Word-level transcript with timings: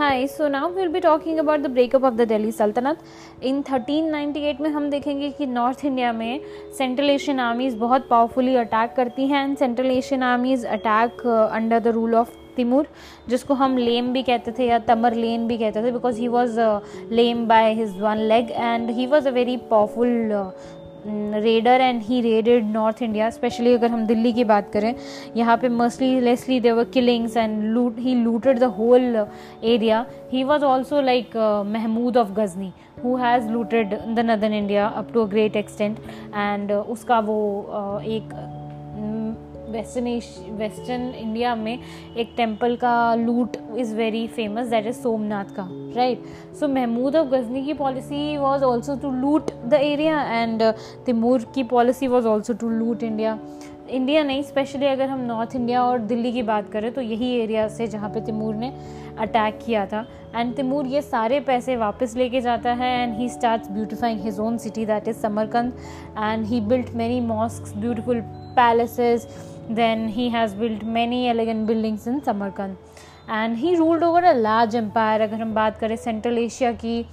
Hi, 0.00 0.24
so 0.24 0.48
now 0.48 0.66
we'll 0.66 0.90
be 0.90 0.98
talking 0.98 1.40
about 1.40 1.62
the 1.62 1.68
breakup 1.68 2.04
of 2.04 2.16
the 2.16 2.24
Delhi 2.24 2.50
Sultanate. 2.50 3.00
In 3.42 3.56
1398 3.56 4.60
में 4.60 4.68
हम 4.70 4.88
देखेंगे 4.90 5.30
कि 5.30 5.46
north 5.48 5.84
India 5.84 6.12
में 6.12 6.40
central 6.78 7.10
Asian 7.10 7.40
armies 7.40 7.74
बहुत 7.78 8.06
powerfully 8.10 8.54
attack 8.56 8.94
करती 8.96 9.26
हैं 9.28 9.44
and 9.44 9.56
central 9.58 9.90
Asian 9.90 10.22
armies 10.22 10.64
attack 10.78 11.26
under 11.26 11.80
the 11.80 11.94
rule 11.94 12.14
of 12.14 12.30
Timur 12.56 12.86
जिसको 13.28 13.54
हम 13.54 13.76
लेम 13.78 14.12
भी 14.12 14.22
कहते 14.22 14.52
थे 14.58 14.66
या 14.66 14.78
तमर 14.88 15.14
लेन 15.16 15.46
भी 15.48 15.58
कहते 15.58 15.82
थे 15.82 15.92
because 15.92 16.20
he 16.20 16.28
was 16.28 16.58
lame 17.12 17.46
by 17.48 17.72
his 17.74 18.00
one 18.00 18.26
leg 18.32 18.50
and 18.52 18.90
he 18.90 19.06
was 19.06 19.28
a 19.28 19.32
very 19.32 19.56
powerful 19.70 20.32
raider 21.06 21.80
and 21.80 22.02
he 22.02 22.20
raided 22.20 22.70
north 22.72 23.02
India 23.02 23.30
specially 23.30 23.74
अगर 23.74 23.90
हम 23.90 24.06
दिल्ली 24.06 24.32
की 24.32 24.44
बात 24.44 24.70
करें 24.72 24.94
यहाँ 25.36 25.56
पे 25.56 25.68
मर्सलीलेसली 25.70 26.60
there were 26.60 26.84
killings 26.94 27.36
and 27.36 27.62
loot 27.64 27.98
he 27.98 28.14
looted 28.14 28.58
the 28.58 28.72
whole 28.78 29.26
area 29.64 30.04
he 30.32 30.44
was 30.44 30.64
also 30.64 31.00
like 31.00 31.36
Mahmud 31.66 32.16
of 32.16 32.32
Ghazni 32.32 32.72
who 33.04 33.16
has 33.16 33.48
looted 33.50 33.94
the 34.14 34.26
northern 34.30 34.52
India 34.52 34.86
up 34.86 35.12
to 35.14 35.24
a 35.24 35.28
great 35.28 35.56
extent 35.56 35.98
and 36.34 36.72
उसका 36.72 37.18
वो 37.20 37.38
uh, 37.70 38.04
एक 38.06 38.34
वेस्टर्न 39.70 40.56
वेस्टर्न 40.56 41.08
इंडिया 41.14 41.54
में 41.54 41.78
एक 42.16 42.32
temple 42.36 42.76
का 42.76 43.14
लूट 43.14 43.56
is 43.78 43.94
very 43.96 44.26
famous 44.28 44.66
that 44.66 44.86
is 44.86 44.96
Somnath 44.96 45.54
का 45.56 45.68
right 45.96 46.24
so 46.60 46.68
Mahmud 46.68 47.16
of 47.16 47.28
Ghazni 47.28 47.64
की 47.64 47.74
policy 47.74 48.36
was 48.36 48.64
also 48.64 48.96
to 48.96 49.10
loot 49.10 49.50
the 49.64 49.80
area 49.82 50.22
and 50.32 50.62
Timur 51.06 51.46
की 51.54 51.64
policy 51.66 52.06
was 52.06 52.26
also 52.26 52.54
to 52.54 52.68
loot 52.70 53.02
India 53.02 53.38
India 53.90 54.22
नहीं 54.22 54.42
specially 54.42 54.86
अगर 54.86 55.08
हम 55.08 55.20
नॉर्थ 55.20 55.54
इंडिया 55.56 55.82
और 55.84 55.98
दिल्ली 56.00 56.32
की 56.32 56.42
बात 56.42 56.68
करें 56.72 56.92
तो 56.92 57.00
यही 57.00 57.30
एरिया 57.36 57.66
से 57.68 57.86
जहाँ 57.86 58.10
पे 58.10 58.20
तिमूर 58.20 58.54
ने 58.54 58.72
अटैक 59.18 59.58
किया 59.64 59.84
था. 59.86 60.06
एंड 60.36 60.54
तिमूर 60.56 60.86
ये 60.86 61.00
सारे 61.02 61.40
पैसे 61.40 61.76
वापस 61.76 62.14
लेके 62.16 62.40
जाता 62.40 62.72
है 62.72 62.90
and 63.02 63.16
he 63.18 63.28
start 63.28 63.66
beautifying 63.70 64.20
his 64.20 64.38
own 64.40 64.58
city 64.58 64.84
that 64.86 65.08
is 65.08 65.16
Samarkand 65.16 65.72
and 66.18 66.46
he 66.46 66.60
built 66.60 66.94
many 66.96 67.20
mosque 67.20 67.76
beautiful 67.76 68.20
palaces 68.56 69.26
Then 69.70 70.08
he 70.08 70.28
has 70.30 70.54
built 70.54 70.82
many 70.84 71.28
elegant 71.28 71.66
buildings 71.66 72.06
in 72.06 72.20
Samarkand. 72.22 72.76
And 73.30 73.56
he 73.56 73.74
ruled 73.74 74.04
over 74.04 74.24
a 74.24 74.32
large 74.32 74.74
empire 74.76 75.20
अगर 75.20 75.40
हम 75.40 75.52
बात 75.54 75.78
करें 75.78 75.94
central 75.96 76.38
Asia 76.38 76.70
की 76.74 77.04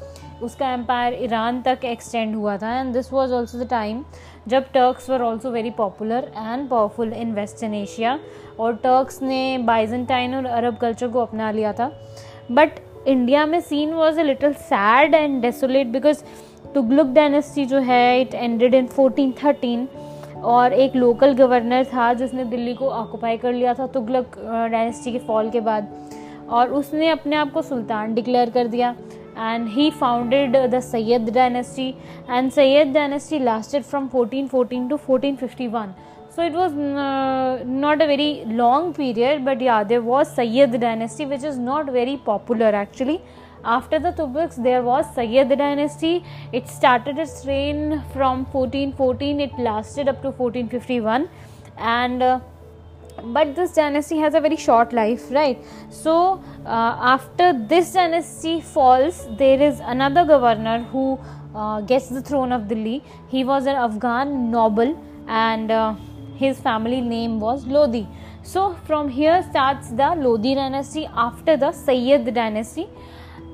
उसका 0.44 0.72
empire 0.74 1.18
Iran 1.24 1.62
तक 1.62 1.86
extend 1.86 2.36
हुआ 2.36 2.56
था 2.58 2.74
and 2.80 2.94
this 2.94 3.12
was 3.14 3.34
also 3.34 3.60
the 3.60 3.68
time 3.70 4.04
जब 4.48 4.72
Turks 4.74 5.10
were 5.10 5.22
also 5.22 5.52
very 5.52 5.70
popular 5.78 6.32
and 6.38 6.68
powerful 6.70 7.14
in 7.14 7.34
western 7.34 7.74
Asia 7.74 8.18
और 8.60 8.76
टर्क्स 8.84 9.22
ने 9.22 9.58
बाइजेंटाइन 9.68 10.36
और 10.36 10.46
अरब 10.46 10.78
कल्चर 10.78 11.08
को 11.08 11.20
अपना 11.20 11.52
लिया 11.52 11.74
था 11.74 11.92
बट 12.52 12.80
इंडिया 13.08 13.46
में 13.46 13.60
scene 13.62 13.94
was 13.94 14.20
a 14.20 14.24
little 14.24 14.54
sad 14.64 15.16
and 15.16 15.42
desolate 15.42 15.88
because 15.88 16.24
Tughlaq 16.74 17.08
dynasty 17.14 17.66
जो 17.66 17.80
है 17.82 18.22
it 18.22 18.34
ended 18.36 18.74
in 18.74 18.88
fourteen 18.88 19.34
thirteen 19.44 19.88
और 20.44 20.74
एक 20.74 20.96
लोकल 20.96 21.34
गवर्नर 21.34 21.86
था 21.86 22.14
जिसने 22.14 22.46
दिल्ली 22.46 22.74
को 22.74 22.90
ऑक्यूपाई 22.90 23.38
कर 23.38 23.54
लिया 23.54 23.74
था 23.74 23.88
तुगलक 23.88 24.38
डायनेस्टी 24.72 25.12
के 25.12 25.20
फॉल 25.20 25.50
के 25.50 25.60
बाद। 25.60 25.88
और 26.50 26.70
उसने 26.70 27.10
अपने 27.10 27.36
आप 27.36 27.52
को 27.54 27.62
सुल्तान 27.62 28.14
डिक्लेयर 28.14 28.50
कर 28.50 28.68
दिया। 28.68 28.96
And 29.38 29.68
he 29.70 29.90
founded 29.92 30.56
the 30.58 30.80
Sayyid 30.80 31.30
dynasty 31.30 31.90
and 32.30 32.52
Sayyid 32.52 32.94
dynasty 32.94 33.40
lasted 33.40 33.84
from 33.84 34.08
1414 34.16 34.90
to 34.90 34.98
1451 34.98 35.90
so 36.38 36.44
it 36.44 36.54
was 36.54 36.74
uh, 36.74 37.64
not 37.66 38.00
a 38.00 38.06
very 38.06 38.44
long 38.46 38.94
period 38.94 39.44
but 39.44 39.60
yeah 39.60 39.84
there 39.84 40.02
was 40.02 40.34
sayyid 40.40 40.80
dynasty 40.80 41.26
which 41.26 41.44
is 41.44 41.58
not 41.58 41.88
very 41.96 42.16
popular 42.28 42.68
actually 42.82 43.16
after 43.76 44.00
the 44.00 44.12
Tughlaqs, 44.12 44.62
there 44.64 44.82
was 44.82 45.14
Sayyid 45.14 45.50
dynasty. 45.50 46.24
It 46.54 46.70
started 46.70 47.18
its 47.18 47.46
reign 47.46 48.04
from 48.14 48.46
1414. 48.46 49.42
It 49.42 49.60
lasted 49.60 50.08
up 50.08 50.22
to 50.22 50.30
1451, 50.32 51.28
and 51.78 52.24
uh, 52.24 52.40
but 53.34 53.56
this 53.56 53.74
dynasty 53.74 54.18
has 54.20 54.36
a 54.36 54.40
very 54.40 54.56
short 54.56 54.94
life, 54.94 55.32
right? 55.32 55.60
So 55.90 56.42
uh, 56.66 57.14
after 57.16 57.52
this 57.68 57.92
dynasty 57.94 58.62
falls, 58.62 59.28
there 59.38 59.62
is 59.62 59.82
another 59.82 60.24
governor 60.24 60.84
who 60.84 61.20
uh, 61.56 61.82
gets 61.82 62.08
the 62.10 62.22
throne 62.22 62.52
of 62.52 62.68
Delhi. 62.68 63.04
He 63.28 63.44
was 63.44 63.66
an 63.66 63.76
Afghan 63.76 64.52
noble, 64.52 64.98
and 65.28 65.72
uh, 65.72 65.96
his 66.38 66.60
family 66.60 67.02
name 67.02 67.40
was 67.40 67.66
Lodi. 67.66 68.08
So 68.44 68.78
from 68.86 69.10
here 69.10 69.44
starts 69.50 69.90
the 69.90 70.16
Lodi 70.16 70.56
dynasty 70.56 71.06
after 71.14 71.58
the 71.58 71.72
Sayyid 71.74 72.34
dynasty. 72.34 72.88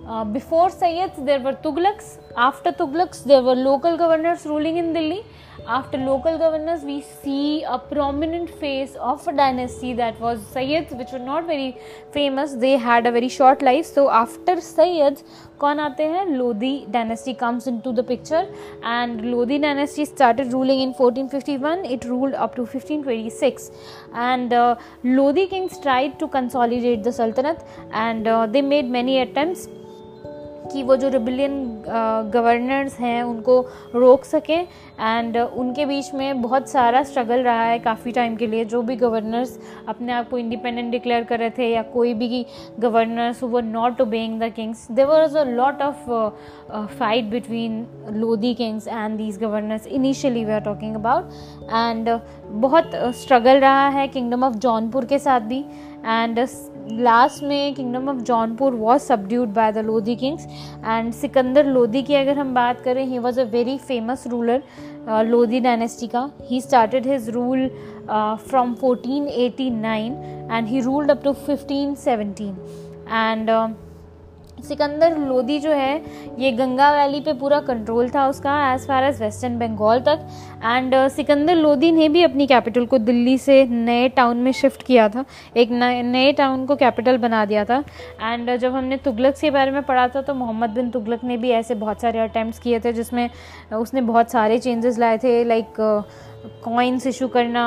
Uh, 0.06 0.24
before 0.24 0.68
Sayyids, 0.70 1.22
there 1.24 1.38
were 1.38 1.52
Tughlaqs. 1.52 2.16
After 2.34 2.72
Tughlaqs, 2.72 3.24
there 3.24 3.42
were 3.42 3.54
local 3.54 3.98
governors 3.98 4.46
ruling 4.46 4.78
in 4.78 4.94
Delhi. 4.94 5.22
After 5.66 5.98
local 5.98 6.38
governors, 6.38 6.82
we 6.82 7.02
see 7.02 7.62
a 7.64 7.78
prominent 7.78 8.48
face 8.48 8.94
of 8.94 9.26
a 9.28 9.32
dynasty 9.32 9.92
that 9.92 10.18
was 10.18 10.38
Sayyids, 10.54 10.96
which 10.96 11.12
were 11.12 11.18
not 11.18 11.46
very 11.46 11.76
famous. 12.10 12.54
They 12.54 12.78
had 12.78 13.06
a 13.06 13.12
very 13.12 13.28
short 13.28 13.60
life. 13.60 13.84
So 13.84 14.08
after 14.08 14.56
Sayyids, 14.56 15.22
कौन 15.60 15.78
आते 15.80 16.04
हैं 16.06 16.24
Lodi 16.26 16.72
dynasty 16.90 17.32
comes 17.34 17.66
into 17.84 17.92
the 17.92 18.04
picture 18.08 18.46
and 18.84 19.20
Lodi 19.20 19.58
dynasty 19.58 20.04
started 20.06 20.52
ruling 20.52 20.82
in 20.82 20.92
1451 21.00 21.82
it 21.94 22.06
ruled 22.10 22.36
up 22.44 22.54
to 22.58 22.66
1526 22.66 23.66
and 24.26 24.54
uh, 24.58 24.76
lodi 25.16 25.46
kings 25.54 25.80
tried 25.86 26.14
to 26.20 26.28
consolidate 26.36 27.02
the 27.08 27.12
sultanate 27.18 27.66
and 28.04 28.28
uh, 28.28 28.46
they 28.54 28.62
made 28.68 28.94
many 28.98 29.18
attempts 29.24 29.66
कि 30.71 30.83
वो 30.83 30.95
जो 30.95 31.09
rebellion 31.09 31.53
governors 32.33 32.99
हैं, 32.99 33.23
उनको 33.23 33.59
रोक 33.95 34.25
सकें। 34.25 34.67
And 34.99 35.37
उनके 35.37 35.85
बीच 35.85 36.13
में 36.13 36.41
बहुत 36.41 36.69
सारा 36.69 37.01
स्ट्रगल 37.03 37.41
रहा 37.43 37.63
है 37.63 37.79
काफ़ी 37.79 38.11
टाइम 38.11 38.35
के 38.35 38.47
लिए। 38.47 38.65
जो 38.65 38.81
भी 38.81 38.95
गवर्नर्स 38.95 39.57
अपने 39.89 40.13
आप 40.13 40.29
को 40.29 40.37
इंडिपेंडेंट 40.37 40.91
डिक्लेयर 40.91 41.23
कर 41.23 41.39
रहे 41.39 41.49
थे 41.57 41.69
या 41.69 41.81
कोई 41.93 42.13
भी 42.13 42.45
गवर्नर्स 42.79 43.43
वो 43.43 43.59
not 43.61 44.01
obeying 44.01 44.39
the 44.41 44.51
kings 44.55 44.87
there 44.91 45.05
was 45.05 45.37
a 45.37 45.43
lot 45.45 45.81
of 45.81 46.09
fight 46.99 47.25
between 47.25 47.85
Lodi 48.13 48.53
kings 48.53 48.87
and 48.87 49.17
these 49.17 49.39
governors 49.39 49.87
initially 49.87 50.45
we 50.45 50.51
are 50.51 50.61
talking 50.61 50.95
about 50.95 51.29
and 51.63 52.09
बहुत 52.61 52.91
स्ट्रगल 53.15 53.59
रहा 53.59 53.87
है 53.89 54.07
किंगडम 54.07 54.43
ऑफ़ 54.43 54.53
जौनपुर 54.55 55.05
के 55.05 55.19
साथ 55.19 55.41
भी। 55.41 55.63
एंड 56.05 56.39
लास्ट 56.91 57.43
में 57.43 57.73
kingdom 57.75 58.09
of 58.09 58.17
Jaunpur 58.21 58.73
was 58.75 59.01
subdued 59.01 59.53
by 59.53 59.71
the 59.71 59.85
Lodi 59.85 60.15
kings 60.15 60.45
and 60.85 61.11
Sikandar 61.13 61.65
Lodi 61.65 62.01
की 62.03 62.15
अगर 62.15 62.37
हम 62.37 62.53
बात 62.53 62.81
करें 62.81 63.05
he 63.05 63.19
was 63.19 63.39
a 63.41 63.43
very 63.51 63.77
famous 63.77 64.27
ruler 64.27 64.63
Lodi 65.25 65.59
dynasty 65.59 66.07
का. 66.07 66.29
He 66.49 66.61
started 66.61 67.07
his 67.07 67.29
rule 67.29 67.67
from 68.49 68.75
1489 68.75 70.51
and 70.51 70.67
he 70.67 70.81
ruled 70.81 71.11
up 71.11 71.23
to 71.23 71.33
1517 71.33 72.53
and 73.09 73.49
Sikandar 74.63 75.17
Lodi 75.17 75.59
जो 75.59 75.71
है 75.71 76.01
ये 76.39 76.51
Ganga 76.51 76.91
valley 76.91 77.19
पे 77.21 77.33
पूरा 77.33 77.59
कंट्रोल 77.59 78.09
था 78.09 78.27
उसका 78.27 78.73
as 78.73 78.87
far 78.87 79.03
as 79.03 79.21
western 79.21 79.57
Bengal 79.59 79.99
तक। 79.99 80.27
एंड 80.65 80.95
uh, 80.95 81.09
सिकंदर 81.09 81.55
लोधी 81.55 81.91
ने 81.91 82.09
भी 82.09 82.23
अपनी 82.23 82.47
कैपिटल 82.47 82.85
को 82.85 82.97
दिल्ली 82.97 83.37
से 83.37 83.63
नए 83.65 84.07
टाउन 84.09 84.37
में 84.37 84.51
शिफ्ट 84.51 84.83
किया 84.83 85.07
था। 85.09 85.25
एक 85.57 85.71
नए 85.71 86.31
टाउन 86.31 86.65
को 86.65 86.75
कैपिटल 86.75 87.17
बना 87.17 87.45
दिया 87.45 87.65
था। 87.65 87.83
एंड 88.21 88.49
uh, 88.49 88.57
जब 88.57 88.75
हमने 88.75 88.97
तुगलक 88.97 89.35
के 89.41 89.51
बारे 89.51 89.71
में 89.71 89.81
पढ़ा 89.83 90.07
था 90.07 90.21
तो 90.21 90.33
मोहम्मद 90.33 90.69
बिन 90.69 90.89
तुगलक 90.89 91.23
ने 91.23 91.37
भी 91.37 91.49
ऐसे 91.51 91.75
बहुत 91.75 92.01
सारे 92.01 92.19
अटैम्प्ट 92.19 92.61
किए 92.61 92.79
थे 92.79 92.93
जिसमें 92.93 93.29
उसने 93.73 94.01
बहुत 94.01 94.31
सारे 94.31 94.59
चेंजेस 94.59 94.99
लाए 94.99 95.17
थे 95.17 95.43
लाइक 95.43 95.73
कॉइन्स 96.63 97.07
इशू 97.07 97.27
करना 97.27 97.65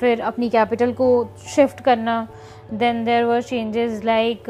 फिर 0.00 0.20
अपनी 0.20 0.48
कैपिटल 0.50 0.92
को 0.92 1.08
शिफ्ट 1.46 1.80
करना 1.80 2.26
then 2.72 3.04
there 3.04 3.24
were 3.24 3.42
changes 3.42 4.04
like 4.04 4.44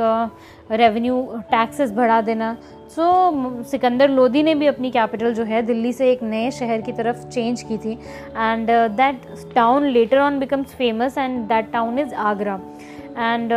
revenue 0.71 1.23
taxes 1.51 1.93
बढ़ा 1.93 2.21
देना। 2.21 2.57
सो 2.89 3.03
so, 3.03 3.65
सिकंदर 3.67 4.11
लोधी 4.11 4.43
ने 4.43 4.55
भी 4.55 4.67
अपनी 4.67 4.91
कैपिटल 4.91 5.35
जो 5.35 5.45
है 5.45 5.63
दिल्ली 5.63 5.93
से 5.93 6.11
एक 6.13 6.23
नए 6.23 6.51
शहर 6.51 6.81
की 6.81 6.93
तरफ़ 6.93 7.27
चेंज 7.27 7.63
की 7.63 7.79
थी। 7.79 7.93
And 7.93 8.71
that 8.71 9.21
town 9.55 9.87
later 9.89 10.19
on 10.19 10.39
becomes 10.39 10.75
famous 10.75 11.19
and 11.19 11.39
that 11.49 11.71
town 11.73 11.99
is 11.99 12.15
Agra 12.15 12.61
and 13.19 13.53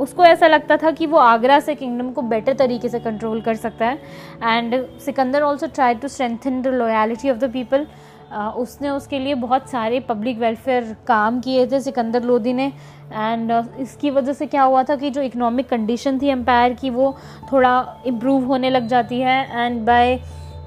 उसको 0.00 0.24
ऐसा 0.24 0.46
लगता 0.46 0.76
था 0.76 0.90
कि 0.90 1.06
वो 1.06 1.18
आगरा 1.18 1.58
से 1.60 1.74
किंगडम 1.74 2.10
को 2.12 2.22
बेटर 2.24 2.54
तरीके 2.54 2.88
से 2.88 3.00
कंट्रोल 3.00 3.40
कर 3.40 3.54
सकता 3.56 3.86
है। 3.86 3.98
And 4.42 4.74
Sikandar 5.00 5.42
also 5.42 5.66
try 5.66 5.94
to 5.94 6.08
strengthen 6.08 6.60
the 6.62 6.74
loyalty 6.74 7.30
of 7.30 7.38
the 7.38 7.50
people 7.52 7.86
उसने 8.32 8.90
उसके 8.90 9.18
लिए 9.18 9.34
बहुत 9.36 9.68
सारे 9.70 10.00
पब्लिक 10.00 10.38
वेलफेयर 10.38 10.96
काम 11.06 11.40
किए 11.40 11.66
थे, 11.66 11.80
सिकंदर 11.80 12.22
लोधी 12.22 12.52
ने। 12.52 12.66
एंड 13.12 13.52
इसकी 13.80 14.10
वजह 14.10 14.32
से 14.32 14.46
क्या 14.46 14.62
हुआ 14.62 14.82
था 14.82 14.96
कि 14.96 15.10
जो 15.10 15.22
इकोनॉमिक 15.22 15.68
कंडीशन 15.68 16.18
थी 16.18 16.28
एम्पायर 16.28 16.72
की, 16.74 16.90
वो 16.90 17.16
थोड़ा 17.52 18.02
इम्प्रूव 18.06 18.44
होने 18.44 18.70
लग 18.70 18.86
जाती 18.88 19.20
है। 19.20 19.64
And 19.64 19.80
by 19.86 20.12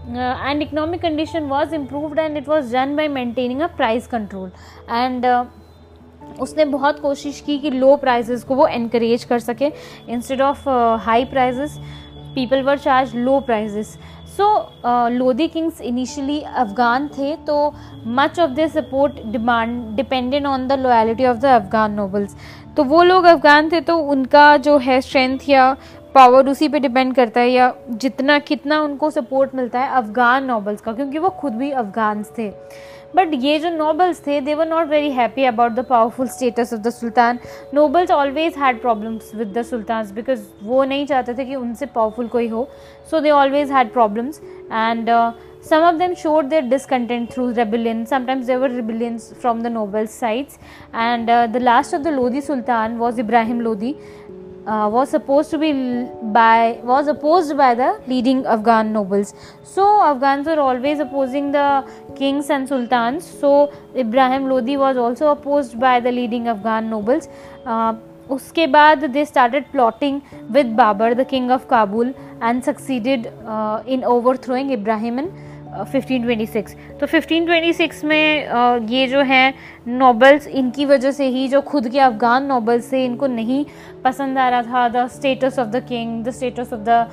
and 0.07 0.61
economic 0.61 1.01
condition 1.01 1.43
was 1.45 1.75
improved 1.75 2.19
and 2.19 2.37
it 2.37 2.47
was 2.49 2.73
done 2.73 2.95
by 2.95 3.07
maintaining 3.09 3.61
a 3.61 3.67
price 3.77 4.07
control 4.07 4.51
and 4.89 5.25
उसने 6.41 6.65
बहुत 6.65 6.99
कोशिश 6.99 7.39
की 7.41 7.57
कि 7.59 7.69
लो 7.71 7.95
प्राइजेस 7.97 8.43
को 8.43 8.55
वो 8.55 8.67
इनक्रेज 8.67 9.23
कर 9.23 9.39
सके। 9.39 9.71
Instead 10.09 10.41
of 10.41 10.67
high 11.03 11.25
prices 11.25 11.77
people 12.35 12.61
were 12.63 12.77
charge 12.77 13.15
low 13.15 13.39
prices 13.39 13.97
so 14.37 14.47
Lodi 15.09 15.47
kings 15.47 15.81
initially 15.81 16.39
Afghan 16.57 17.07
थे 17.07 17.35
तो 17.47 17.55
much 18.17 18.39
of 18.39 18.51
the 18.51 18.67
support 18.69 19.13
demand 19.31 19.95
dependent 19.95 20.45
on 20.45 20.67
the 20.67 20.79
loyalty 20.79 21.25
of 21.25 21.37
the 21.37 21.45
Afghan 21.53 21.91
nobles 21.93 22.35
तो 22.77 22.83
वो 22.83 23.01
लोग 23.03 23.25
अफगान 23.25 23.69
थे 23.71 23.79
तो 23.81 23.97
उनका 24.11 24.45
जो 24.65 24.77
है 24.77 24.99
स्ट्रेंथ 25.01 25.49
या 25.49 25.75
पावर 26.17 26.47
उसी 26.49 26.67
पे 26.69 26.79
डिपेंड 26.79 27.13
करता 27.15 27.41
है 27.41 27.49
या 27.51 27.73
जितना 28.03 28.37
कितना 28.49 28.81
उनको 28.81 29.09
सपोर्ट 29.11 29.55
मिलता 29.55 29.79
है 29.79 29.89
अफगान 29.97 30.45
नॉबल्स 30.45 30.81
का 30.81 30.93
क्योंकि 30.93 31.19
वो 31.19 31.29
खुद 31.41 31.53
भी 31.53 31.71
अफगान 31.81 32.23
थे। 32.37 32.49
बट 33.15 33.33
ये 33.33 33.59
जो 33.59 33.69
नोबल्स 33.69 34.25
थे 34.25 34.39
they 34.41 34.53
were 34.55 34.67
not 34.67 34.87
very 34.89 35.11
happy 35.11 35.43
about 35.45 35.71
the 35.71 35.85
powerful 35.89 36.27
status 36.27 36.73
of 36.73 36.81
the 36.81 36.89
sultan 36.89 37.39
nobles 37.73 38.11
always 38.11 38.57
had 38.57 38.81
problems 38.81 39.31
with 39.35 39.57
the 39.57 39.61
sultan 39.63 40.11
because 40.15 40.41
वो 40.63 40.83
नहीं 40.83 41.05
चाहते 41.05 41.33
थे 41.33 41.45
कि 41.45 41.55
उनसे 41.55 41.85
पावरफुल 41.95 42.27
कोई 42.27 42.47
हो। 42.47 42.67
So 43.11 43.19
they 43.19 43.29
always 43.41 43.71
had 43.71 43.93
problems 43.93 44.41
and 44.71 45.09
some 45.67 45.83
of 45.85 45.97
them 45.99 46.11
showed 46.19 46.51
their 46.51 46.65
discontent 46.71 47.31
through 47.31 47.45
rebellion. 47.55 48.03
Sometimes 48.09 48.49
there 48.49 48.67
rebellions 48.73 49.23
from 49.39 49.63
the 49.63 49.69
nobles 49.69 50.13
sides. 50.21 50.59
And 51.05 51.29
uh, 51.29 51.47
the 51.55 51.59
last 51.59 51.95
of 51.97 52.03
the 52.05 52.13
lodi 52.17 52.43
sultan 52.45 52.95
was 52.99 53.19
ibrahim 53.23 53.59
lodi. 53.65 53.89
uh, 54.66 54.88
was 54.92 55.10
supposed 55.10 55.50
to 55.50 55.58
be 55.58 55.72
by 56.32 56.78
was 56.84 57.08
opposed 57.08 57.56
by 57.56 57.74
the 57.74 58.00
leading 58.06 58.44
Afghan 58.46 58.92
nobles. 58.92 59.34
So 59.62 60.02
Afghans 60.02 60.46
were 60.46 60.60
always 60.60 61.00
opposing 61.00 61.50
the 61.52 61.84
kings 62.14 62.50
and 62.50 62.68
sultans. 62.68 63.26
So 63.26 63.72
Ibrahim 63.96 64.48
Lodi 64.48 64.76
was 64.76 64.96
also 64.96 65.28
opposed 65.28 65.78
by 65.80 66.00
the 66.00 66.12
leading 66.12 66.48
Afghan 66.48 66.90
nobles. 66.90 67.28
Uh, 67.66 67.94
उसके 68.30 68.66
बाद 68.66 69.04
they 69.12 69.24
started 69.24 69.64
plotting 69.70 70.20
with 70.52 70.66
Babur 70.76 71.14
the 71.14 71.26
king 71.30 71.50
of 71.50 71.66
Kabul 71.70 72.14
and 72.42 72.62
succeeded 72.62 73.26
in 73.94 74.04
overthrowing 74.44 74.70
इब्राहिमन 74.72 75.28
1526 75.83 76.75
तो 76.99 77.07
1526 77.07 78.03
में 78.03 78.87
ये 78.89 79.07
जो 79.07 79.21
है 79.21 79.53
nobles 79.87 80.47
इनकी 80.47 80.85
वजह 80.85 81.11
से 81.11 81.27
ही 81.27 81.47
जो 81.47 81.61
खुद 81.61 81.87
के 81.87 81.99
अफगान 81.99 82.45
नोबल्स 82.45 82.91
थे 82.91 83.03
इनको 83.05 83.27
नहीं 83.27 83.65
पसंद 84.03 84.37
आ 84.37 84.49
रहा 84.49 84.61
था। 84.63 84.87
The 84.89 85.07
status 85.09 85.59
of 85.59 85.67
the 85.67 85.83
king 85.89 86.23
the 86.23 86.31
status 86.31 86.73
of 86.73 86.81
the 86.89 87.07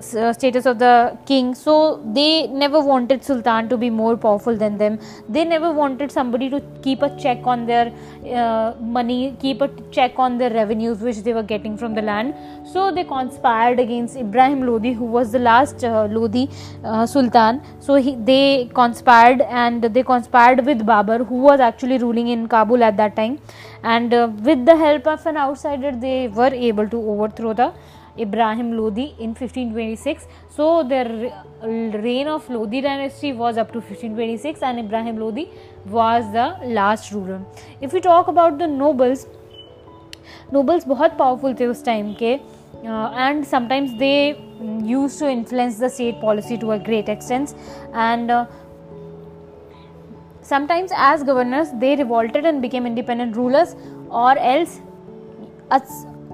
status 0.00 0.66
of 0.66 0.78
the 0.78 1.16
king. 1.26 1.54
So 1.54 2.02
they 2.14 2.46
never 2.48 2.80
wanted 2.80 3.24
sultan 3.24 3.68
to 3.68 3.76
be 3.76 3.90
more 3.90 4.16
powerful 4.16 4.56
than 4.56 4.78
them. 4.78 4.98
They 5.28 5.44
never 5.44 5.72
wanted 5.72 6.12
somebody 6.12 6.50
to 6.50 6.60
keep 6.82 7.02
a 7.02 7.10
check 7.16 7.46
on 7.46 7.66
their 7.66 7.92
uh, 8.34 8.74
money 8.80 9.36
keep 9.40 9.60
a 9.60 9.68
check 9.90 10.18
on 10.18 10.38
their 10.38 10.50
revenues 10.50 10.98
which 11.00 11.18
they 11.18 11.32
were 11.32 11.42
getting 11.42 11.76
from 11.76 11.94
the 11.94 12.02
land. 12.02 12.34
So 12.72 12.90
they 12.90 13.04
conspired 13.04 13.80
against 13.80 14.16
ibrahim 14.16 14.62
lodi 14.62 14.92
who 14.92 15.04
was 15.04 15.32
the 15.32 15.38
last 15.38 15.84
uh, 15.84 16.06
lodi 16.10 16.48
uh, 16.84 17.06
sultan. 17.06 17.62
So 17.80 17.94
he, 17.94 18.16
they 18.16 18.70
conspired 18.74 19.40
and 19.42 19.82
they 19.82 20.02
conspired 20.02 20.64
with 20.66 20.84
babar 20.84 21.18
who 21.24 21.36
was 21.36 21.60
actually 21.60 21.98
ruling 21.98 22.28
in 22.28 22.48
kabul 22.48 22.82
at 22.82 22.96
that 22.96 23.16
time. 23.16 23.38
And 23.82 24.12
uh, 24.12 24.30
with 24.42 24.64
the 24.66 24.76
help 24.76 25.06
of 25.06 25.24
an 25.26 25.36
outsider 25.36 25.92
they 25.92 26.28
were 26.28 26.52
able 26.52 26.88
to 26.88 26.96
overthrow 26.96 27.52
the 27.52 27.72
Ibrahim 28.19 28.77
Lodi 28.77 29.15
in 29.19 29.33
1526. 29.33 30.27
So 30.49 30.83
the 30.83 31.31
reign 32.03 32.27
of 32.27 32.49
Lodi 32.49 32.81
dynasty 32.81 33.33
was 33.33 33.57
up 33.57 33.71
to 33.73 33.79
1526 33.79 34.61
and 34.61 34.79
Ibrahim 34.79 35.17
Lodi 35.17 35.47
was 35.85 36.31
the 36.31 36.57
last 36.63 37.11
ruler. 37.11 37.41
If 37.81 37.93
we 37.93 38.01
talk 38.01 38.27
about 38.27 38.57
the 38.57 38.67
nobles, 38.67 39.27
nobles 40.51 40.85
बहुत 40.85 41.17
powerful 41.17 41.55
थे 41.59 41.65
उस 41.65 41.83
time 41.85 42.13
के 42.19 42.39
uh, 42.85 43.11
and 43.15 43.45
sometimes 43.45 43.97
they 43.97 44.39
used 44.83 45.19
to 45.19 45.29
influence 45.29 45.79
the 45.79 45.89
state 45.89 46.19
policy 46.21 46.57
to 46.57 46.71
a 46.71 46.79
great 46.79 47.09
extent 47.09 47.53
and 47.93 48.31
uh, 48.31 48.45
sometimes 50.41 50.91
as 50.95 51.23
governors 51.23 51.69
they 51.79 51.95
revolted 51.95 52.45
and 52.45 52.61
became 52.61 52.85
independent 52.85 53.35
rulers 53.35 53.75
or 54.09 54.37
else 54.37 54.81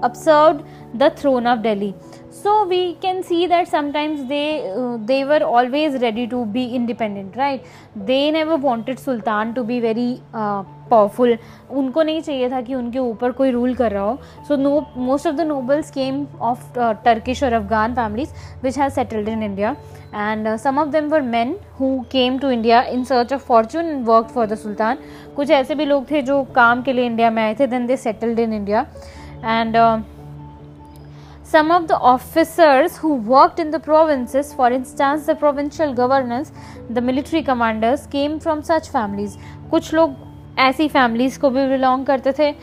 usurped 0.03 0.63
the 0.93 1.09
throne 1.09 1.47
of 1.47 1.63
Delhi. 1.63 1.93
So 2.31 2.65
we 2.67 2.95
can 2.95 3.23
see 3.23 3.47
that 3.47 3.67
sometimes 3.67 4.27
they 4.27 4.69
uh, 4.69 4.97
they 4.97 5.23
were 5.23 5.43
always 5.43 5.93
ready 6.01 6.27
to 6.27 6.45
be 6.45 6.65
independent, 6.75 7.35
right? 7.35 7.65
They 7.95 8.29
never 8.29 8.57
wanted 8.57 8.99
Sultan 8.99 9.53
to 9.55 9.63
be 9.63 9.79
very 9.79 10.21
uh, 10.33 10.63
powerful 10.89 11.37
उनको 11.71 12.03
नहीं 12.03 12.21
चाहिए 12.21 12.49
था 12.49 12.61
कि 12.61 12.75
उनके 12.75 12.99
ऊपर 12.99 13.31
कोई 13.37 13.51
rule 13.51 13.73
कर 13.75 13.91
रहा 13.91 14.03
हो। 14.03 14.17
So 14.47 14.55
no 14.55 14.85
most 14.97 15.27
of 15.27 15.35
the 15.35 15.41
nobles 15.41 15.89
came 15.91 16.25
of 16.41 16.79
Turkish 17.05 17.43
और 17.43 17.53
Afghan 17.53 17.95
families 17.95 18.33
which 18.63 18.77
has 18.79 18.93
settled 18.93 19.29
in 19.29 19.43
India 19.43 19.75
and 20.15 20.55
some 20.63 20.79
of 20.79 20.89
them 20.89 21.09
were 21.09 21.21
men 21.21 21.55
who 21.79 21.97
came 22.11 22.39
to 22.39 22.49
India 22.49 22.81
in 22.93 23.03
search 23.03 23.33
of 23.33 23.45
fortune 23.47 23.85
and 23.85 24.05
work 24.07 24.27
for 24.35 24.45
the 24.47 24.55
sultan 24.57 24.97
कुछ 25.35 25.51
ऐसे 25.51 25.75
भी 25.75 25.85
लोग 25.85 26.09
थे 26.11 26.21
जो 26.21 26.41
काम 26.55 26.81
के 26.81 26.93
लिए 26.93 27.05
इंडिया 27.05 27.31
में 27.31 27.43
आए 27.43 27.55
थे 27.59 27.67
then 27.67 27.85
they 27.87 27.97
settled 27.97 28.39
in 28.39 28.53
India 28.53 28.85
And 29.44 29.76
Some 31.50 31.72
of 31.72 31.88
the 31.88 31.96
officers 32.08 32.96
who 32.96 33.14
worked 33.30 33.58
in 33.58 33.72
the 33.72 33.78
provinces, 33.80 34.52
for 34.54 34.70
instance, 34.70 35.26
the 35.26 35.34
provincial 35.34 35.92
governors, 35.92 36.52
the 36.90 37.00
military 37.00 37.42
commanders, 37.42 38.06
came 38.06 38.36
from 38.38 38.62
such 38.62 38.90
families. 38.90 39.34
कुछ 39.70 39.92
लोग 39.94 40.14
ऐसी 40.58 40.88
families 40.88 41.36
को 41.36 41.50
भी 41.50 41.64
belong 41.74 42.06
करते 42.06 42.32
थे 42.38 42.54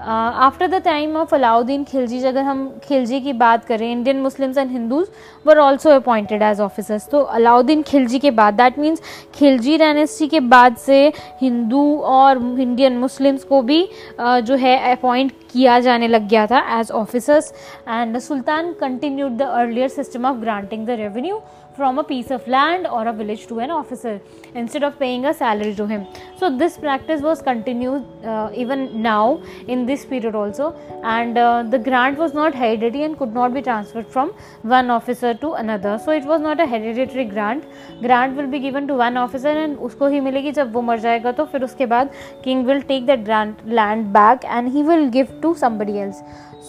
after 0.00 0.66
the 0.68 0.82
time 0.84 1.16
of 1.16 1.34
Alauddin 1.34 1.82
Khilji 1.84 2.22
अगर 2.26 2.42
हम 2.42 2.68
खिलजी 2.84 3.20
की 3.20 3.32
बात 3.32 3.64
करें 3.64 3.90
Indian 3.90 4.20
Muslims 4.20 4.58
and 4.58 4.70
Hindus 4.70 5.06
were 5.46 5.58
also 5.58 5.90
appointed 5.90 6.42
as 6.42 6.60
officers 6.60 7.08
तो 7.10 7.20
अलाउद्दीन 7.38 7.82
खिलजी 7.82 8.18
के 8.18 8.30
बाद 8.30 8.54
दैट 8.54 8.78
मीन्स 8.78 9.02
खिलजी 9.34 9.76
डायनेस्टी 9.78 10.28
के 10.28 10.40
बाद 10.48 10.76
से 10.78 11.06
हिंदू 11.42 11.84
और 12.12 12.38
इंडियन 12.60 12.98
मुस्लिम्स 12.98 13.44
को 13.44 13.62
भी 13.62 13.82
uh, 14.20 14.40
जो 14.40 14.56
है 14.56 14.76
अपॉइंट 14.92 15.32
किया 15.52 15.78
जाने 15.80 16.08
लग 16.08 16.28
गया 16.28 16.46
था 16.46 16.60
as 16.78 16.90
officers 16.90 17.52
and 17.88 18.18
sultan 18.18 18.72
continued 18.80 19.36
the 19.36 19.42
earlier 19.42 19.88
system 19.90 20.26
of 20.26 20.36
granting 20.38 20.86
the 20.86 20.90
revenue 21.00 21.40
from 21.79 21.99
a 21.99 22.03
piece 22.03 22.31
of 22.31 22.47
land 22.47 22.87
or 22.87 23.07
a 23.07 23.13
village 23.13 23.47
to 23.47 23.59
an 23.59 23.69
officer 23.69 24.21
instead 24.53 24.83
of 24.83 24.97
paying 24.97 25.25
a 25.25 25.33
salary 25.33 25.75
to 25.75 25.85
him. 25.85 26.05
So, 26.37 26.55
this 26.57 26.77
practice 26.77 27.21
was 27.21 27.41
continued 27.41 28.05
uh, 28.23 28.49
even 28.55 29.01
now 29.01 29.41
in 29.67 29.85
this 29.85 30.05
period 30.05 30.35
also, 30.35 30.75
and 31.03 31.37
uh, 31.37 31.63
the 31.63 31.79
grant 31.79 32.17
was 32.17 32.33
not 32.33 32.55
hereditary 32.55 33.03
and 33.03 33.17
could 33.17 33.33
not 33.33 33.53
be 33.53 33.61
transferred 33.61 34.07
from 34.07 34.33
one 34.61 34.89
officer 34.89 35.33
to 35.33 35.53
another. 35.53 35.99
So, 36.03 36.11
it 36.11 36.25
was 36.25 36.41
not 36.41 36.59
a 36.59 36.67
hereditary 36.67 37.25
grant. 37.25 37.65
Grant 38.01 38.35
will 38.37 38.47
be 38.47 38.59
given 38.59 38.87
to 38.87 38.93
one 38.95 39.17
officer 39.17 39.49
and 39.49 39.77
उसको 39.77 40.07
ही 40.07 40.19
मिलेगी 40.21 40.51
जब 40.51 40.71
वो 40.73 40.81
मर 40.81 40.99
जाएगा 40.99 41.31
तो 41.31 41.45
फिर 41.45 41.63
उसके 41.63 41.85
बाद 41.85 42.09
king 42.43 42.65
will 42.65 42.81
take 42.91 43.05
that 43.07 43.25
grant 43.25 43.67
land 43.67 44.11
back 44.13 44.45
and 44.45 44.69
he 44.69 44.83
will 44.83 45.09
give 45.09 45.29
to 45.41 45.53
somebody 45.55 45.99
else. 45.99 46.21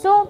So 0.03 0.29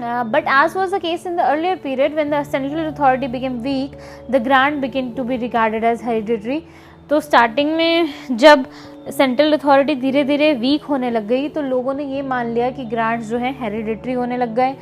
Uh, 0.00 0.24
but 0.24 0.44
as 0.46 0.74
was 0.74 0.90
the 0.90 1.00
case 1.00 1.26
in 1.26 1.36
the 1.36 1.46
earlier 1.52 1.76
period 1.76 2.14
when 2.14 2.30
the 2.30 2.42
central 2.44 2.86
authority 2.86 3.26
became 3.26 3.62
weak 3.62 3.92
the 4.28 4.40
grant 4.40 4.80
began 4.80 5.14
to 5.14 5.24
be 5.24 5.38
regarded 5.38 5.84
as 5.84 6.00
hereditary. 6.00 6.60
तो 7.10 7.20
starting 7.20 7.70
में 7.76 8.36
जब 8.36 8.64
central 9.16 9.52
authority 9.52 9.94
धीरे 9.96 10.22
धीरे 10.24 10.52
week 10.60 10.84
होने 10.84 11.10
लग 11.10 11.26
गई 11.26 11.48
तो 11.48 11.62
लोगों 11.62 11.92
ने 11.94 12.04
ये 12.14 12.22
मान 12.22 12.46
लिया 12.54 12.70
कि 12.70 12.84
ग्रांट 12.84 13.22
जो 13.24 13.38
है 13.38 13.52
हेरिडिटरी 13.60 14.12
होने 14.12 14.36
लग 14.36 14.54
गए। 14.54 14.74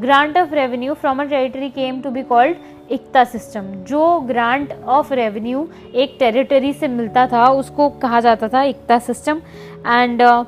Grant 0.00 0.36
of 0.38 0.52
revenue 0.54 0.94
from 0.94 1.22
a 1.22 1.24
territory 1.24 1.68
came 1.70 2.00
to 2.02 2.10
be 2.10 2.22
called 2.22 2.56
iqta 2.90 3.24
system 3.24 3.72
जो 3.88 4.18
ग्रांट 4.28 4.72
ऑफ़ 4.72 5.12
रेवेन्यू 5.14 5.66
एक 5.94 6.16
टेरिटरी 6.18 6.72
से 6.72 6.88
मिलता 6.88 7.26
था 7.26 7.46
उसको 7.62 7.88
कहा 8.02 8.20
जाता 8.20 8.48
था 8.48 8.62
इकता 8.62 8.98
सिस्टम 8.98 9.40
एंड 9.86 10.22
uh, 10.22 10.44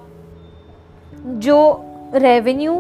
जो 1.47 1.59
रेवेन्यू 2.14 2.75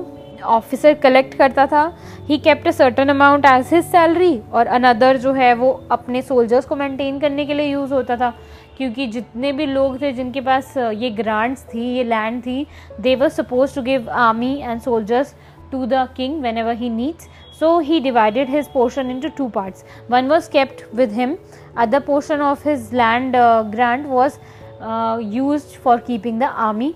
ऑफिसर 0.46 0.94
कलेक्ट 0.94 1.34
करता 1.34 1.66
था। 1.66 1.84
He 2.28 2.38
kept 2.38 2.68
a 2.68 2.70
certain 2.72 3.08
amount 3.08 3.46
as 3.46 3.68
his 3.72 3.84
salary 3.84 4.38
और 4.52 4.66
अनदर 4.68 5.16
जो 5.16 5.32
है 5.32 5.52
वो 5.54 5.70
अपने 5.92 6.22
सोल्जर्स 6.22 6.66
को 6.66 6.76
मेंटेन 6.76 7.20
करने 7.20 7.44
के 7.46 7.54
लिए 7.54 7.66
यूज़ 7.66 7.94
होता 7.94 8.16
था। 8.16 8.32
क्योंकि 8.76 9.06
जितने 9.06 9.52
भी 9.52 9.66
लोग 9.66 10.00
थे 10.00 10.12
जिनके 10.12 10.40
पास 10.40 10.74
ये 10.76 11.10
ग्रांट्स 11.12 11.62
थी, 11.64 11.84
ये 11.96 12.04
लैंड 12.04 12.40
थी 12.42 12.66
they 13.00 13.14
were 13.16 13.28
suppose 13.30 13.74
to 13.74 13.82
give 13.82 14.10
army 14.10 14.54
and 14.56 14.80
soldiers 14.80 15.34
to 15.72 15.84
the 15.86 16.08
king 16.16 16.40
whenever 16.58 16.74
he 16.76 16.88
needs 16.90 17.28
so 17.60 17.78
he 17.80 18.00
divided 18.00 18.48
his 18.50 18.68
portion 18.68 19.10
into 19.20 19.28
two 19.36 19.48
parts 19.48 19.84
one 20.10 20.28
was 20.28 20.50
kept 20.50 20.84
with 20.96 21.12
him 21.12 21.36
other 21.78 22.00
portion 22.06 22.40
of 22.42 22.68
his 22.68 22.90
land 22.94 23.36
grant 23.70 24.06
was 24.06 24.38
use 25.34 25.64
for 25.84 25.98
keeping 26.06 26.40
the 26.40 26.44
army 26.44 26.94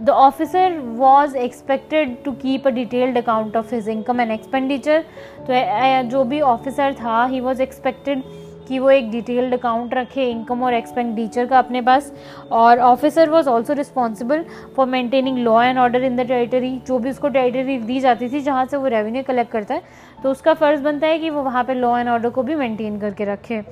the 0.00 0.14
officer 0.14 0.80
was 0.96 1.34
expected 1.34 2.24
to 2.24 2.32
keep 2.34 2.66
a 2.66 2.72
detailed 2.72 3.16
account 3.16 3.56
of 3.56 3.70
his 3.70 3.88
income 3.88 4.20
and 4.20 4.32
expenditure. 4.32 5.00
तो 5.46 6.08
जो 6.10 6.24
भी 6.24 6.40
officer 6.40 6.94
था 6.94 7.24
he 7.24 7.40
was 7.40 7.62
expected 7.62 8.22
कि 8.68 8.78
वो 8.78 8.90
एक 8.90 9.10
detailed 9.10 9.54
account 9.54 9.94
रखे 9.94 10.24
income 10.30 10.62
और 10.62 10.74
expenditure 10.74 11.46
का 11.46 11.58
अपने 11.58 11.80
पास। 11.82 12.12
और 12.52 12.78
officer 12.78 13.30
was 13.30 13.48
also 13.48 13.72
responsible 13.74 14.44
for 14.76 14.86
maintaining 14.86 15.38
law 15.38 15.62
and 15.62 15.78
order 15.78 16.02
in 16.04 16.16
the 16.16 16.26
territory 16.28 16.76
जो 16.86 16.98
भी 16.98 17.10
उसको 17.10 17.28
टेरिटरी 17.28 17.78
दी 17.78 18.00
जाती 18.00 18.28
थी, 18.28 18.40
जहाँ 18.40 18.66
से 18.66 18.76
वो 18.76 18.86
रेवेन्यू 18.86 19.22
कलेक्ट 19.28 19.52
करता 19.52 19.74
है। 19.74 19.82
तो 20.22 20.30
उसका 20.30 20.54
फ़र्ज़ 20.54 20.82
बनता 20.82 21.06
है 21.06 21.18
कि 21.18 21.30
वो 21.30 21.42
वहाँ 21.42 21.64
पर 21.64 21.74
लॉ 21.74 21.96
एंड 21.98 22.08
ऑर्डर 22.08 22.30
को 22.30 22.42
भी 22.42 22.54
मेनटेन 22.54 22.98
करके 23.00 23.24
रखे। 23.24 23.62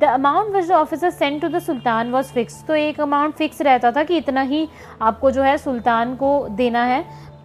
The 0.00 0.04
amount 0.04 0.54
which 0.54 0.66
the 0.68 0.72
officer 0.72 1.10
send 1.10 1.40
to 1.40 1.48
the 1.48 1.58
sultan 1.60 2.10
was 2.12 2.32
fix 2.32 2.62
तो 2.66 2.74
एक 2.76 3.00
अमाउंट 3.00 3.34
फिक्स 3.34 3.62
रहता 3.62 3.92
था 3.92 4.02
कि 4.04 4.16
इतना 4.16 4.40
ही 4.42 4.66
आपको 5.02 5.30
जो 5.30 5.42
है 5.42 5.56
सुल्तान 5.58 6.14
को 6.16 6.46
देना 6.52 6.84
है। 6.84 7.00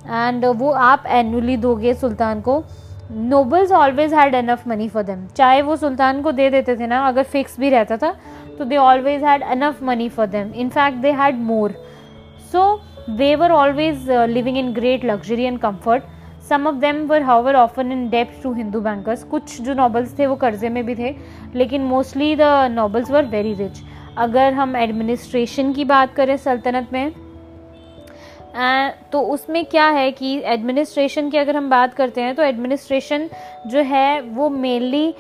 एंड 0.06 0.46
वो 0.46 0.72
आप 0.72 1.04
एनुअली 1.08 1.58
दोगे 1.58 1.94
सुल्तान 1.96 2.42
को। 2.42 2.64
Nobles 3.12 3.72
always 3.72 4.14
had 4.14 4.36
enough 4.36 4.68
money 4.68 4.88
for 4.90 5.04
them 5.04 5.26
चाहे 5.38 5.62
वो 5.62 5.76
सुल्तान 5.78 6.22
को 6.22 6.32
दे 6.32 6.50
देते 6.50 6.76
थे 6.78 6.88
ना, 6.88 7.08
अगर 7.08 7.24
फिक्स 7.24 7.60
भी 7.60 7.70
रहता 7.70 7.98
था 7.98 8.14
तो 8.58 8.66
they 8.66 8.78
always 8.78 9.24
had 9.24 9.44
enough 9.44 9.84
money 9.84 10.10
for 10.10 10.28
them 10.28 10.52
in 10.54 10.70
fact 10.70 10.98
they 10.98 11.12
had 11.14 11.40
more 11.42 11.76
so 12.52 12.64
they 13.10 13.36
were 13.36 13.52
always 13.52 14.10
living 14.30 14.58
in 14.58 14.74
great 14.74 15.06
luxury 15.06 15.44
and 15.44 15.60
comfort 15.60 16.04
some 16.50 16.68
of 16.68 16.76
them 16.76 17.06
were 17.08 17.22
however 17.22 17.56
often 17.56 17.92
in 17.92 18.08
depth 18.10 18.42
to 18.44 18.54
Hindu 18.54 18.80
bankers 18.82 19.24
कुछ 19.24 19.62
जो 19.62 19.74
nobles 19.74 20.18
थे, 20.20 20.26
वो 20.28 20.36
कर्जे 20.36 20.70
में 20.70 20.86
भी 20.86 20.96
थे, 20.96 21.16
लेकिन 21.56 21.84
mostly 21.86 22.36
the 22.36 22.42
nobles 22.72 23.12
were 23.12 23.26
very 23.26 23.54
rich 23.54 23.82
अगर 24.18 24.54
हम 24.54 24.76
एडमिनिस्ट्रेशन 24.78 25.74
की 25.74 25.86
बात 25.86 26.14
करें 26.16 26.36
सल्तनत 26.38 26.90
में 26.94 27.12
तो 29.12 29.20
उसमें 29.34 29.64
क्या 29.66 29.88
है 29.90 30.12
कि 30.12 30.36
एडमिनिस्ट्रेशन 30.46 31.30
की 31.30 31.38
अगर 31.38 31.56
हम 31.56 31.70
बात 31.70 31.94
करते 31.94 32.22
हैं 32.22 32.36
तो 32.36 32.44
एडमिनिस्ट्रेशन 32.44 33.28
जो 33.68 33.82
है, 33.82 34.22
वो 34.22 34.50
mainly 34.50 35.14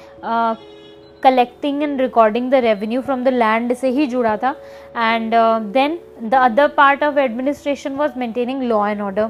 collecting 1.23 1.83
and 1.83 2.01
recording 2.01 2.51
the 2.51 2.55
revenue 2.65 3.01
from 3.01 3.23
the 3.23 3.27
land 3.29 3.73
से 3.73 3.89
ही 3.89 4.05
जुड़ा 4.07 4.35
था. 4.37 4.55
And 4.97 5.33
then 5.73 5.99
the 6.23 6.33
other 6.35 6.67
part 6.77 7.03
of 7.03 7.19
administration 7.19 7.95
was 7.95 8.19
maintaining 8.19 8.61
law 8.63 8.85
and 8.87 9.01
order 9.01 9.29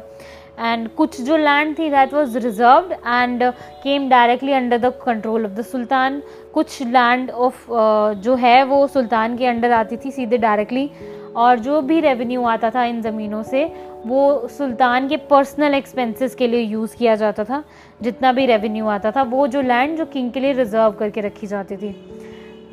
and 0.60 0.88
कुछ 0.90 1.20
जो 1.22 1.38
लैंड 1.38 1.78
थी 1.80 1.90
that 1.90 2.14
was 2.14 2.38
reserved 2.38 2.92
and 2.94 3.44
came 3.84 4.10
directly 4.10 4.54
under 4.54 4.78
the 4.78 4.94
control 5.06 5.46
of 5.46 5.52
the 5.52 5.62
sultan 5.62 6.22
कुछ 6.54 6.82
land 6.82 7.32
of 7.32 7.64
uh, 7.64 8.14
जो 8.24 8.36
है 8.36 8.64
वो 8.64 8.86
सुल्तान 8.88 9.38
के 9.38 9.48
अंडर 9.48 9.72
आती 9.72 9.98
थी 9.98 10.12
सीधे 10.12 10.38
डायरेक्टली 10.38 10.90
और 11.36 11.60
जो 11.60 11.82
भी 11.82 12.00
रेवेन्यू 12.00 12.44
आता 12.44 12.70
था 12.70 12.84
इन 12.86 13.02
ज़मीनों 13.02 13.42
से 13.44 13.66
वो 14.06 14.48
सुल्तान 14.48 15.08
के 15.08 15.18
पर्सनल 15.30 15.74
एक्सपेंसेस 15.74 16.36
के 16.36 16.48
लिए 16.48 16.62
यूज़ 16.62 16.96
किया 16.98 17.16
जाता 17.16 17.44
था. 17.44 17.64
जितना 18.02 18.32
भी 18.32 18.46
रेवेन्यू 18.46 18.88
आता 18.88 19.12
था 19.12 19.24
वो 19.24 19.48
जो 19.48 19.62
लैंड 19.62 19.98
जो 19.98 20.06
किंग 20.06 20.32
के 20.32 20.40
लिए 20.40 20.54
रिज़र्व 20.54 20.92
करके 20.92 21.22
रखी 21.22 21.48
जाती 21.48 21.78
थी. 21.78 21.90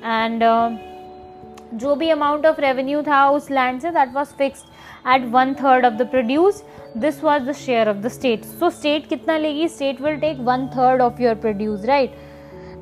एंड 0.05 0.43
uh, 0.43 0.90
जो 1.75 1.95
भी 1.95 2.11
अमाउंट 2.11 2.47
ऑफ़ 2.47 2.61
रेवेन्यू 2.61 3.03
था 3.03 3.29
उस 3.31 3.51
लैंड 3.51 3.81
से 3.81 3.91
that 3.91 4.15
was 4.15 4.35
fixed 4.39 5.09
at 5.15 5.31
one 5.33 5.55
third 5.55 5.87
of 5.87 5.95
the 5.95 6.07
produce 6.11 6.63
this 6.97 7.23
was 7.25 7.43
the 7.43 7.53
share 7.57 7.89
of 7.89 7.97
the 7.97 8.09
state 8.09 8.45
so 8.45 8.71
state 8.71 9.07
कितना 9.09 9.37
लेगी? 9.39 9.69
State 9.69 10.01
will 10.03 10.17
take 10.21 10.41
one 10.49 10.67
third 10.77 11.03
of 11.03 11.23
your 11.23 11.35
produce 11.47 11.85
right 11.87 12.15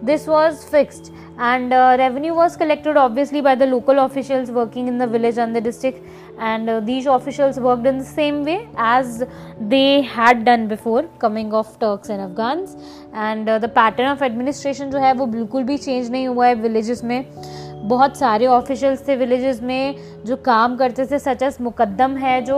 this 0.04 0.28
was 0.28 0.66
fixed 0.71 1.16
and 1.40 1.73
revenue 1.99 2.35
was 2.35 2.59
collected 2.59 2.97
obviously 2.99 3.40
by 3.40 3.57
the 3.57 3.62
local 3.62 3.99
officials 3.99 4.50
working 4.50 4.88
in 4.88 4.99
the 4.99 5.09
village 5.11 5.38
and 5.38 5.57
the 5.57 5.62
district 5.62 6.40
and 6.40 6.71
these 6.85 7.07
officials 7.09 7.59
worked 7.59 7.87
in 7.87 7.99
the 7.99 8.04
same 8.04 8.42
way 8.45 8.54
as 8.88 9.23
they 9.71 9.85
had 10.16 10.42
done 10.45 10.66
before 10.68 11.11
coming 11.21 11.54
of 11.54 11.78
Turks 11.80 12.11
and 12.11 12.21
Afghans 12.21 12.76
and 13.14 13.50
the 13.50 13.71
pattern 13.75 14.09
of 14.09 14.25
administration 14.25 14.90
जो 14.90 14.99
है 14.99 15.12
वो 15.12 15.26
बिल्कुल 15.26 15.64
भी 15.64 15.76
change 15.78 16.11
नहीं 16.11 16.28
हुआ 16.28 16.47
है 16.47 16.54
village 16.57 17.00
में. 17.04 17.25
बहुत 17.88 18.16
सारे 18.16 18.47
ऑफिशियल्स 18.47 19.07
थे 19.09 19.16
विलेजेस 19.16 19.61
में 19.62 19.95
जो 20.26 20.37
काम 20.45 20.76
करते 20.76 21.04
थे 21.07 21.18
सच 21.18 21.42
एस 21.42 21.61
मुकद्दम 21.61 22.16
है 22.16 22.40
जो 22.42 22.57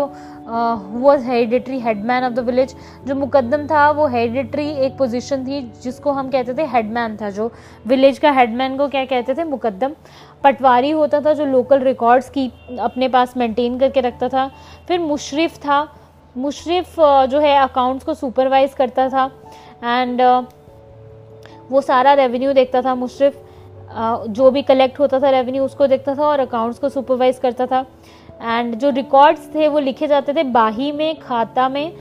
वो 0.93 1.17
hereditary 1.23 1.79
headman 1.81 2.25
of 2.25 2.33
the 2.33 2.39
village 2.41 2.75
जो 3.07 3.15
मुकदम 3.15 3.67
था, 3.67 3.91
वो 3.91 4.07
हेरिडिटरी 4.07 4.69
एक 4.85 4.97
पोजीशन 4.99 5.45
थी, 5.47 5.61
जिसको 5.83 6.13
हम 6.13 6.31
कहते 6.31 6.55
थे 6.55 6.65
हेडमैन 6.67 7.17
था 7.17 7.31
जो। 7.31 7.51
विलेज 7.87 8.19
का 8.19 8.31
हेडमैन 8.31 8.77
को 8.77 8.89
क्या 8.89 9.05
कहते 9.05 9.35
थे? 9.35 9.45
मुकदम 9.45 9.93
पटवारी 10.45 10.91
होता 10.91 11.21
था 11.21 11.33
जो 11.33 11.45
लोकल 11.47 11.81
रिकॉर्ड्स 11.81 12.31
की 12.31 12.51
अपने 12.81 13.09
पास 13.09 13.37
मेंटेन 13.37 13.79
करके 13.79 14.01
रखता 14.01 14.29
था। 14.29 14.51
फिर 14.89 15.01
मुशरफ 15.01 15.59
था। 15.59 15.87
मुशरफ 16.37 16.97
जो 17.31 17.41
है 17.41 17.57
अकाउंट्स 17.59 18.05
को 18.05 18.15
सुपरवाइज 18.15 18.75
करता 18.75 19.09
था। 19.09 19.31
एंड 19.85 20.23
वो 21.71 21.81
सारा 21.81 22.13
रेवेन्यू 22.15 22.53
देखता 22.53 22.83
था 22.83 22.95
मुशरफ। 22.95 23.41
जो 23.93 24.51
भी 24.51 24.63
कलेक्ट 24.63 25.01
होता 25.01 25.21
था 25.21 25.31
रेवेन्यू 25.31 25.65
उसको 25.65 25.87
देखता 25.87 26.15
था 26.15 26.27
और 26.27 26.41
अकाउंट्स 26.41 26.79
को 26.79 26.89
सुपरवाइज 26.89 27.39
करता 27.39 27.67
था। 27.67 27.85
एंड 28.43 28.75
जो 28.75 28.91
रिकॉर्ड्स 28.91 29.49
थे, 29.55 29.69
वो 29.69 29.79
लिखे 29.79 30.07
जाते 30.07 30.35
थे 30.35 30.43
बाही 30.43 30.93
में, 30.93 31.19
खाता 31.19 31.69
में 31.69 31.93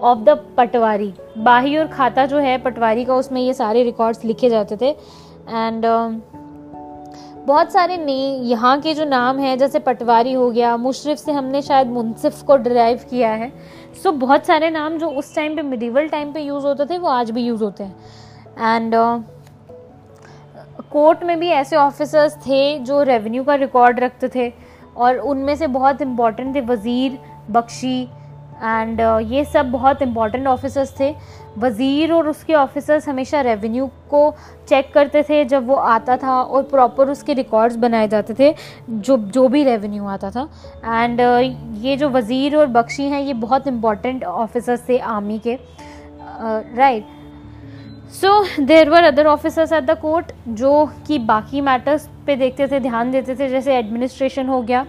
ऑफ़ 0.00 0.18
द 0.18 0.38
पटवारी। 0.56 1.12
बाही 1.38 1.76
और 1.76 1.86
खाता 1.86 2.26
जो 2.26 2.38
है, 2.38 2.56
पटवारी 2.58 3.04
का 3.04 3.14
उसमें 3.14 3.40
ये 3.40 3.54
सारे 3.54 3.82
रिकॉर्ड्स 3.82 4.24
लिखे 4.24 4.50
जाते 4.50 4.76
थे। 4.76 4.90
एंड 5.48 5.86
बहुत 7.46 7.72
सारे 7.72 7.96
ने, 7.96 8.14
यहाँ 8.42 8.80
के 8.80 8.94
जो 8.94 9.04
नाम 9.04 9.38
हैं, 9.38 9.56
जैसे 9.58 9.78
पटवारी 9.78 10.32
हो 10.32 10.50
गया, 10.50 10.76
मुशरफ 10.76 11.18
से 11.18 11.32
हमने 11.32 11.62
शायद 11.62 11.86
मुनसिफ 11.86 12.42
को 12.42 12.56
ड्राइव 12.56 13.00
किया 13.10 13.30
है। 13.30 13.52
सो 14.02 14.12
बहुत 14.12 14.46
सारे 14.46 14.70
नाम 14.70 14.98
जो 14.98 15.08
उस 15.08 15.34
टाइम 15.34 15.56
पे 15.56 15.62
मिडिवल 15.62 16.08
टाइम 16.08 16.32
पे 16.32 16.40
यूज़ 16.40 16.66
होते 16.66 16.86
थे, 16.86 16.98
वो 16.98 17.08
आज 17.08 17.30
भी 17.30 17.44
यूज़ 17.44 17.64
होते 17.64 17.84
हैं। 17.84 17.96
एंड 18.76 18.94
कोर्ट 20.92 21.22
में 21.24 21.38
भी 21.40 21.48
ऐसे 21.50 21.76
ऑफिसर्स 21.76 22.36
थे 22.38 22.78
जो 22.80 23.02
रेवेन्यू 23.02 23.44
का 23.44 23.54
रिकॉर्ड 23.54 24.00
रखते 24.00 24.28
थे 24.34 24.52
और 24.96 25.18
उनमें 25.30 25.54
से 25.56 25.66
बहुत 25.68 26.02
इंपॉर्टेंट 26.02 26.54
थे 26.54 26.60
वज़ीर 26.62 27.18
बख्शी 27.50 28.02
एंड 28.56 29.00
uh, 29.00 29.32
ये 29.32 29.44
सब 29.44 29.70
बहुत 29.70 30.02
इंपॉर्टेंट 30.02 30.46
ऑफिसर्स 30.46 30.92
थे। 31.00 31.14
वज़ीर 31.58 32.12
और 32.12 32.28
उसके 32.28 32.54
ऑफिसर्स 32.54 33.08
हमेशा 33.08 33.40
रेवेन्यू 33.40 33.86
को 34.10 34.30
चेक 34.68 34.92
करते 34.94 35.22
थे 35.22 35.44
जब 35.44 35.66
वो 35.66 35.74
आता 35.74 36.16
था 36.16 36.40
और 36.42 36.62
प्रॉपर 36.62 37.10
उसके 37.10 37.34
रिकॉर्ड्स 37.34 37.76
बनाए 37.76 38.08
जाते 38.08 38.34
थे 38.38 38.54
जो 38.90 39.16
जो 39.18 39.46
भी 39.48 39.62
रेवेन्यू 39.64 40.06
आता 40.06 40.30
था। 40.30 40.48
एंड 40.84 41.20
uh, 41.20 41.84
ये 41.84 41.96
जो 41.96 42.08
वज़ीर 42.08 42.56
और 42.56 42.66
बख्शी 42.68 43.04
हैं 43.04 43.20
ये 43.20 43.34
बहुत 43.34 43.66
इंपॉर्टेंट 43.66 44.24
ऑफिसर्स 44.24 44.88
थे 44.88 44.98
आर्मी 44.98 45.38
के। 45.46 45.58
Right 46.76 47.04
uh, 47.04 47.15
so 48.12 48.64
there 48.64 48.88
were 48.90 49.04
other 49.04 49.26
officers 49.26 49.72
at 49.72 49.84
the 49.84 49.96
court 50.00 50.32
जो 50.48 50.84
कि 51.06 51.18
बाकी 51.20 51.60
मैटर्स 51.60 52.08
पे 52.26 52.36
देखते 52.36 52.66
थे, 52.66 52.78
ध्यान 52.80 53.10
देते 53.10 53.34
थे, 53.34 53.48
जैसे 53.48 53.76
एडमिनिस्ट्रेशन 53.76 54.46
हो 54.46 54.60
गया। 54.62 54.84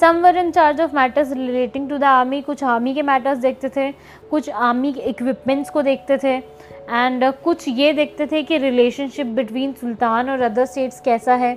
Some 0.00 0.20
were 0.22 0.36
in 0.36 0.50
charge 0.50 0.80
of 0.80 0.94
matters 0.96 1.32
relating 1.32 1.88
to 1.90 1.98
the 1.98 2.04
army 2.04 2.40
कुछ 2.42 2.62
आर्मी 2.64 2.94
के 2.94 3.02
मैटर्स 3.02 3.38
देखते 3.38 3.68
थे, 3.68 3.90
कुछ 4.30 4.50
आर्मी 4.50 4.92
के 4.92 5.00
इक्विपमेंट्स 5.00 5.70
को 5.70 5.82
देखते 5.82 6.18
थे 6.18 6.36
एंड 6.36 7.32
कुछ 7.44 7.68
ये 7.68 7.92
देखते 7.92 8.26
थे 8.26 8.42
कि 8.42 8.58
रिलेशनशिप 8.58 9.26
बिटवीन 9.26 9.72
सुल्तान 9.72 10.30
और 10.30 10.40
अदर 10.40 10.66
स्टेट्स 10.66 11.00
कैसा 11.00 11.34
है। 11.34 11.56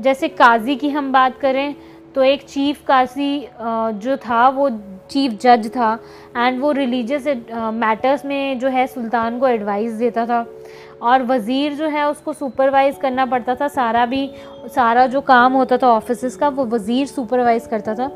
जैसे 0.00 0.28
काजी 0.28 0.76
की 0.76 0.88
हम 0.88 1.12
बात 1.12 1.38
करें 1.38 1.74
तो 2.14 2.22
एक 2.22 2.42
चीफ 2.42 2.84
काजी 2.86 3.48
जो 3.60 4.16
था, 4.18 4.48
वो 4.48 4.70
चीफ 5.10 5.32
जज 5.42 5.68
था 5.70 5.98
एंड 6.36 6.60
वो 6.60 6.70
रिलीजियस 6.72 7.26
मैटर्स 7.74 8.24
में 8.24 8.58
जो 8.58 8.68
है, 8.68 8.86
सुल्तान 8.86 9.38
को 9.38 9.48
एडवाइस 9.48 9.92
देता 9.94 10.26
था। 10.26 10.46
और 11.02 11.22
वज़ीर 11.22 11.74
जो 11.74 11.88
है, 11.88 12.08
उसको 12.08 12.32
सुपरवाइज़ 12.32 12.98
करना 12.98 13.26
पड़ता 13.26 13.54
था। 13.54 13.68
सारा 13.68 14.04
भी, 14.06 14.30
सारा 14.66 15.06
जो 15.06 15.20
काम 15.22 15.52
होता 15.52 15.76
था 15.76 15.88
ऑफ़िस 15.88 16.36
का, 16.36 16.48
वो 16.48 16.64
वज़ीर 16.66 17.06
सुपरवाइज़ 17.06 17.68
करता 17.68 17.94
था। 17.94 18.10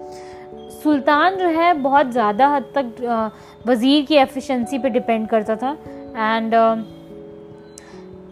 सुल्तान 0.82 1.36
जो 1.36 1.48
है, 1.50 1.72
बहुत 1.74 2.10
ज़्यादा 2.12 2.48
हद 2.48 2.64
तक 2.76 3.32
वज़ीर 3.66 4.04
की 4.04 4.14
एफिशिएंसी 4.16 4.78
पे 4.78 4.88
डिपेंड 4.90 5.28
करता 5.28 5.56
था। 5.56 5.76
एंड 6.16 6.54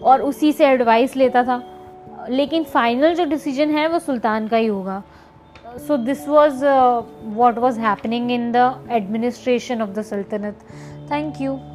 और 0.03 0.23
उसी 0.23 0.53
से 0.53 0.67
एडवाइस 0.67 1.17
लेता 1.17 1.43
था। 1.45 1.63
लेकिन 2.31 2.65
फाइनल 2.65 3.15
जो 3.15 3.25
डिसीज़न 3.25 3.71
है, 3.71 3.87
वो 3.89 3.99
सुल्तान 3.99 4.49
का 4.49 4.57
ही 4.57 4.67
होगा। 4.67 5.03
So 5.77 5.97
this 5.97 6.27
was 6.27 6.63
uh, 6.63 7.03
what 7.41 7.57
was 7.57 7.77
happening 7.77 8.31
in 8.31 8.53
the 8.53 8.79
administration 8.89 9.81
of 9.81 9.95
the 9.95 10.03
sultanate. 10.03 10.57
Thank 11.09 11.41
you 11.41 11.70